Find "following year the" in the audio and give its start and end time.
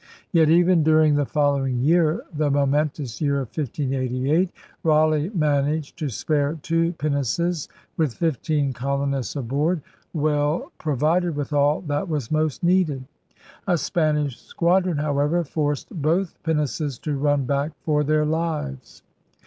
1.27-2.49